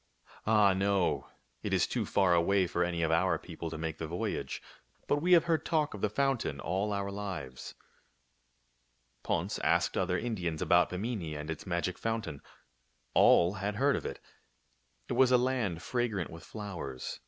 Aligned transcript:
Ah, 0.47 0.73
no. 0.73 1.27
It 1.61 1.73
is 1.75 1.85
too 1.85 2.07
far 2.07 2.33
away 2.33 2.65
for 2.65 2.83
any 2.83 3.03
of 3.03 3.11
our 3.11 3.37
peo 3.37 3.55
ple 3.57 3.69
to 3.69 3.77
make 3.77 3.99
the 3.99 4.07
voyage. 4.07 4.59
But 5.05 5.17
we 5.17 5.33
have 5.33 5.43
heard 5.43 5.63
talk 5.63 5.93
of 5.93 6.01
the 6.01 6.09
fountain 6.09 6.59
all 6.59 6.91
our 6.91 7.11
lives." 7.11 7.75
Ponce 9.21 9.59
asked 9.59 9.95
other 9.95 10.17
Indians 10.17 10.59
about 10.59 10.89
Bimini 10.89 11.35
and 11.35 11.51
its 11.51 11.67
magic 11.67 11.99
fountain. 11.99 12.41
All 13.13 13.53
had 13.59 13.75
heard 13.75 13.95
of 13.95 14.07
it. 14.07 14.19
It 15.07 15.13
was 15.13 15.31
a 15.31 15.37
land 15.37 15.83
fragrant 15.83 16.31
with 16.31 16.41
flowers. 16.43 17.19